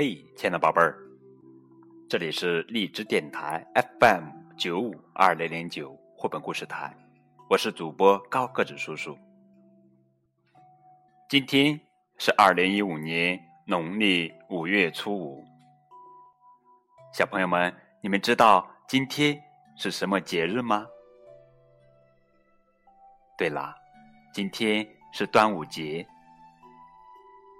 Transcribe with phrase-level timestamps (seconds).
[0.00, 0.96] 嘿，亲爱的宝贝儿，
[2.08, 3.66] 这里是荔枝电台
[3.98, 6.96] FM 九五二零零九绘本故事台，
[7.50, 9.18] 我是主播高个子叔叔。
[11.28, 11.80] 今天
[12.16, 15.44] 是二零一五年农历五月初五，
[17.12, 19.36] 小朋友们，你们知道今天
[19.76, 20.86] 是什么节日吗？
[23.36, 23.74] 对了，
[24.32, 26.06] 今天是端午节。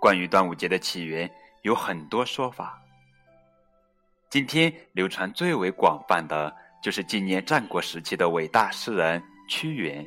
[0.00, 1.30] 关于端午节的起源，
[1.64, 2.78] 有很多说法。
[4.28, 10.06] 今天流传最为广泛的就是纪念战国时期的伟大诗人屈原。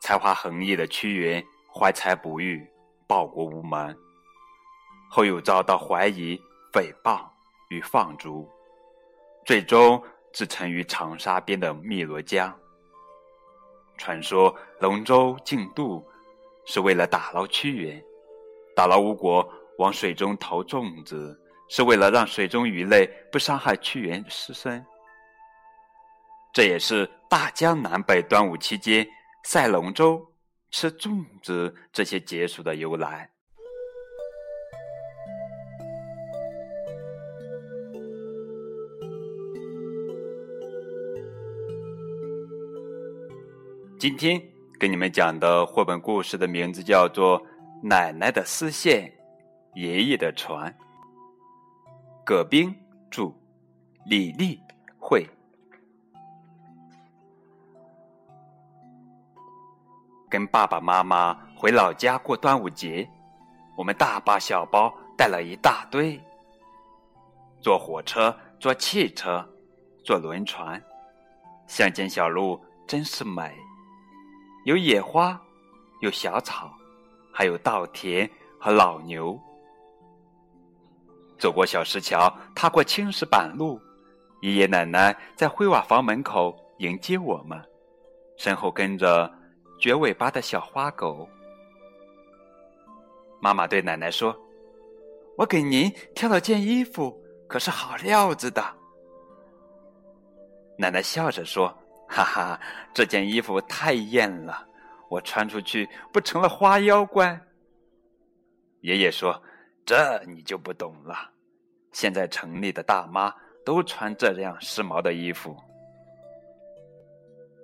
[0.00, 2.68] 才华横溢的屈原怀才不遇，
[3.06, 3.96] 报国无门，
[5.08, 6.36] 后又遭到怀疑、
[6.72, 7.24] 诽谤
[7.68, 8.48] 与放逐，
[9.46, 10.02] 最终
[10.32, 12.52] 自沉于长沙边的汨罗江。
[13.96, 16.04] 传说龙舟竞渡。
[16.70, 18.04] 是为了打捞屈原，
[18.78, 19.44] 打捞吴国
[19.78, 21.36] 往水中投粽子，
[21.68, 24.86] 是为了让水中鱼类不伤害屈原尸身。
[26.52, 29.04] 这也是大江南北端午期间
[29.42, 30.24] 赛龙舟、
[30.70, 33.28] 吃粽子这些节俗的由来。
[43.98, 44.40] 今天。
[44.80, 47.42] 给你们讲的绘本故事的名字叫做
[47.82, 49.12] 《奶奶的丝线，
[49.74, 50.70] 爷爷的船》。
[52.24, 52.74] 葛冰
[53.10, 53.32] 著，
[54.06, 54.60] 李丽
[54.98, 55.24] 绘。
[60.28, 63.08] 跟爸爸妈妈回老家过端午节，
[63.76, 66.20] 我们大包小包带了一大堆。
[67.60, 69.48] 坐火车，坐汽车，
[70.04, 70.82] 坐轮船，
[71.66, 73.56] 乡间小路真是美。
[74.64, 75.40] 有野花，
[76.00, 76.70] 有小草，
[77.38, 78.28] 还有稻田
[78.58, 79.38] 和老牛。
[81.38, 83.80] 走过小石桥，踏过青石板路，
[84.42, 87.56] 爷爷奶奶在灰瓦房门口迎接我们，
[88.36, 89.32] 身后跟着
[89.80, 91.28] 撅尾巴的小花狗。
[93.40, 94.36] 妈妈对奶奶说
[95.38, 97.16] ：“我给您挑了件衣服，
[97.46, 98.60] 可是好料子的。”
[100.76, 101.72] 奶奶笑着说。
[102.10, 102.60] 哈哈，
[102.94, 104.66] 这件衣服太艳了，
[105.08, 107.40] 我穿出去不成了花妖怪？
[108.80, 109.42] 爷爷说
[109.84, 111.30] ：“这你就不懂了，
[111.92, 115.56] 现在城里的大妈都穿这样时髦的衣服。”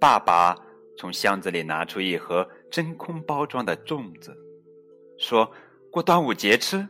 [0.00, 0.54] 爸爸
[0.98, 4.36] 从箱子里拿出一盒真空包装的粽子，
[5.18, 5.50] 说
[5.90, 6.86] ：“过端午节吃。”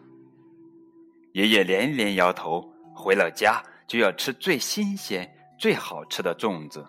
[1.35, 6.87] 爷爷连连摇头，回了家就要吃最新鲜、最好吃的粽子。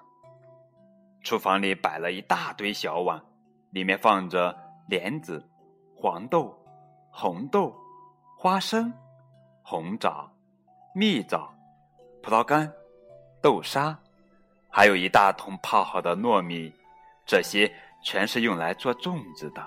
[1.24, 3.22] 厨房里摆了一大堆小碗，
[3.78, 4.58] 里面放着
[4.88, 5.48] 莲子、
[5.96, 6.52] 黄豆、
[7.12, 7.72] 红豆、
[8.36, 8.92] 花生、
[9.62, 10.28] 红枣、
[10.96, 11.54] 蜜枣、
[12.24, 12.74] 葡萄干、
[13.40, 13.96] 豆沙，
[14.68, 16.74] 还有一大桶泡好的糯米，
[17.24, 17.72] 这些
[18.04, 19.64] 全是用来做粽子的。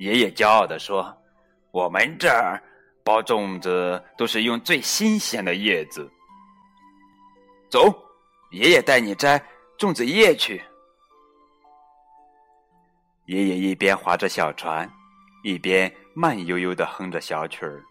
[0.00, 1.16] 爷爷骄傲地说
[1.70, 2.60] ：“我们这儿
[3.04, 6.10] 包粽子都是用最新鲜的叶子。”
[7.70, 7.80] 走。
[8.50, 9.40] 爷爷带你摘
[9.78, 10.60] 粽子叶去。
[13.26, 14.90] 爷爷一边划着小船，
[15.42, 17.82] 一边慢悠悠的哼着小曲儿。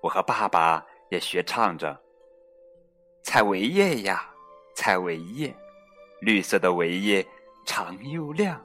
[0.00, 2.00] 我和爸爸也学唱着
[3.24, 4.30] ：“采苇叶呀，
[4.76, 5.52] 采苇叶，
[6.20, 7.26] 绿色的苇叶
[7.66, 8.64] 长又亮。”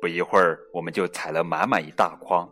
[0.00, 2.48] 不一会儿，我们就采了满满一大筐。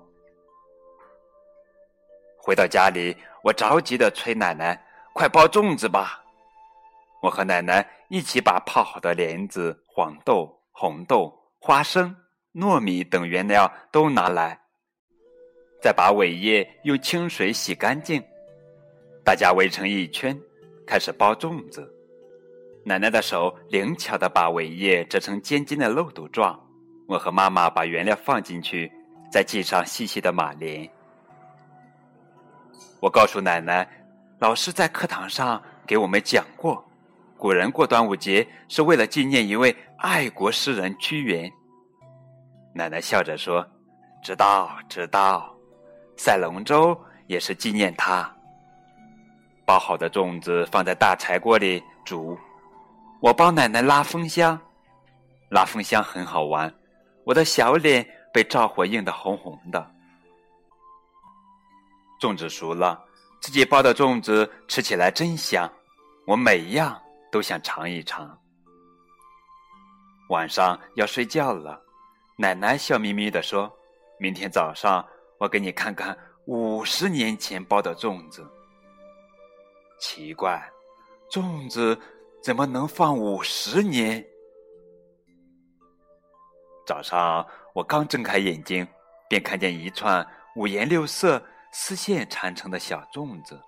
[2.36, 6.24] 回到家里，我着急的催奶奶：“快包粽子吧！”
[7.22, 11.32] 我和奶奶一起把泡好的莲子、黄豆、红豆、
[11.66, 12.14] 花生、
[12.54, 14.56] 糯米等原料都拿来，
[15.82, 18.22] 再把苇叶用清水洗干净。
[19.24, 20.40] 大家围成一圈，
[20.86, 21.92] 开始包粽子。
[22.84, 26.56] 奶奶的手灵巧地把苇叶折成尖尖的漏斗状。
[27.08, 28.88] 我和妈妈把原料放进去，
[29.28, 30.88] 再系上细细的马铃。
[33.00, 33.84] 我告诉奶奶，
[34.38, 36.85] 老师在课堂上给我们讲过。
[37.38, 41.50] 古人过端午节是为了纪念一位爱国诗人屈原。
[42.74, 43.66] 奶奶笑着说
[44.22, 45.54] ：“知道，知道，
[46.16, 48.30] 赛龙舟也是纪念他。”
[49.66, 52.38] 包好的粽子放在大柴锅里煮，
[53.20, 54.58] 我帮奶奶拉风箱。
[55.50, 56.72] 拉风箱很好玩，
[57.24, 59.90] 我的小脸被灶火映得红红的。
[62.20, 62.98] 粽子熟了，
[63.40, 65.70] 自己包的粽子吃起来真香，
[66.26, 67.00] 我每样。
[67.30, 68.38] 都想尝一尝。
[70.30, 71.80] 晚上要睡觉了，
[72.36, 73.72] 奶奶笑眯眯地说
[74.18, 75.06] ：“明天早上
[75.38, 78.44] 我给你看看五十年前包的粽子。
[80.00, 80.68] 奇怪，
[81.30, 81.98] 粽子
[82.42, 84.24] 怎么能放五十年？
[86.86, 88.86] 早上我刚睁开眼睛，
[89.28, 90.26] 便看见一串
[90.56, 93.60] 五颜六色丝线缠成的小粽子，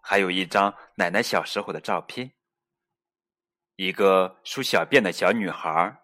[0.00, 2.30] 还有一张奶奶小时候的照片。
[3.76, 5.94] 一个梳小辫的小女孩，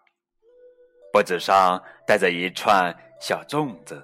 [1.11, 4.01] 脖子上戴着一串小粽子。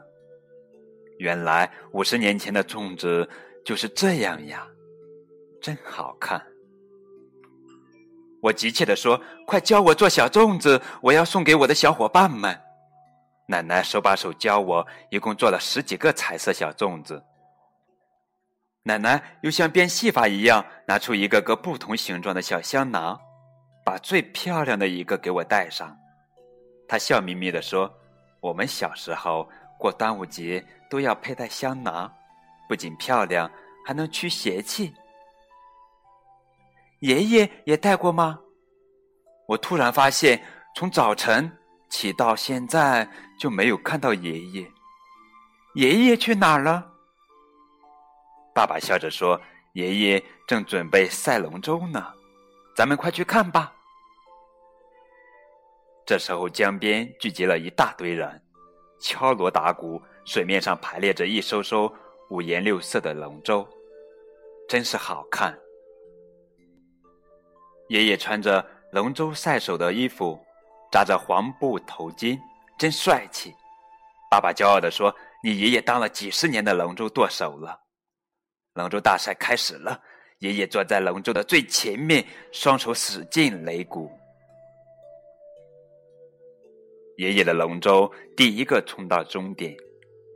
[1.19, 3.29] 原来五十年前的粽子
[3.63, 4.67] 就是这样呀。
[5.61, 6.41] 真好看！
[8.41, 12.59] 我急切地说：“快教我做小粽子，我要送给我的小伙伴们。”
[13.49, 17.21] 奶奶手把手教我，一共做了十几个彩色小粽子。
[18.83, 23.19] 奶奶又像变戏法一样，拿出一个个不同形状的小香囊，
[23.89, 25.97] 把最漂亮的一个给我戴上。
[26.87, 27.91] 他笑眯眯地说
[28.39, 29.49] ：“我们小时候
[29.79, 32.13] 过端午节都要佩戴香囊，
[32.67, 33.49] 不仅漂亮，
[33.83, 34.93] 还能驱邪气。”
[37.01, 38.39] 爷爷也带过吗？
[39.47, 40.39] 我突然发现，
[40.75, 41.51] 从早晨
[41.89, 43.09] 起到现在
[43.39, 44.71] 就没有看到爷爷。
[45.73, 46.91] 爷爷去哪儿了？
[48.53, 49.41] 爸爸笑着说
[49.73, 52.13] ：“爷爷正准备赛龙舟呢，
[52.75, 53.73] 咱们快去看吧。”
[56.09, 58.41] 这时候，江边聚集了一大堆人，
[58.99, 61.93] 敲锣打鼓，水面上排列着一艘艘
[62.31, 63.63] 五颜六色的龙舟，
[64.67, 65.55] 真是好看。
[67.89, 70.43] 爷爷穿着龙舟赛手的衣服，
[70.91, 72.39] 扎着黄布头巾，
[72.79, 73.53] 真帅气。
[74.31, 75.15] 爸爸骄傲地说
[75.45, 77.79] ：“你爷爷当了几十年的龙舟舵手了。”
[78.73, 80.01] 龙舟大赛开始了，
[80.39, 84.11] 爷爷坐在龙舟的最前面，双手使劲擂鼓。
[87.19, 89.75] 爷爷的龙舟第一个冲到终点，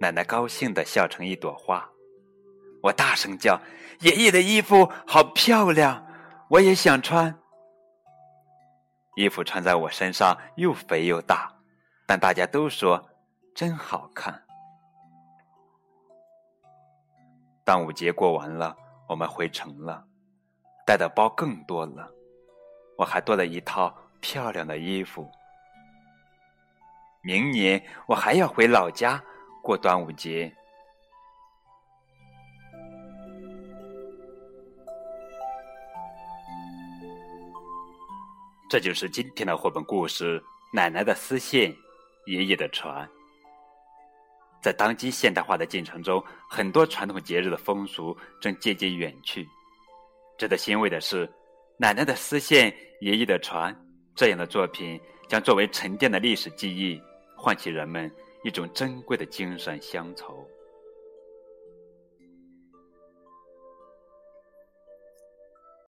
[0.01, 1.89] 奶奶高兴的笑成一朵花。
[2.81, 3.57] 我大声叫
[4.03, 6.05] ：“爷爷的衣服好漂亮，
[6.49, 7.33] 我也想穿。”
[9.15, 11.49] 衣服穿在我身上又肥又大，
[12.05, 13.01] 但大家都说
[13.55, 14.43] 真好看。
[17.63, 18.75] 端午节过完了，
[19.07, 20.05] 我们回城了，
[20.85, 22.11] 带的包更多了，
[22.97, 25.31] 我还多了一套漂亮的衣服。
[27.25, 29.23] 明年我还要回老家
[29.61, 30.53] 过端午节。
[38.69, 40.37] 这就是今天的绘本故事
[40.73, 41.73] 《奶奶的丝线，
[42.25, 43.07] 爷爷的船》。
[44.61, 49.47] 在当今现代化的进程中，很多传统节日的风俗正渐渐远去。
[50.37, 51.25] 值得欣慰的是，
[51.77, 53.73] 《奶奶的丝线，爷爷的船》
[54.13, 54.99] 这样的作品
[55.29, 57.01] 将作为沉淀的历史记忆，
[57.43, 58.09] 唤起人们
[58.41, 60.47] 一种珍贵的精神乡愁。